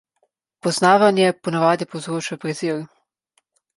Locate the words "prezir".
2.47-2.81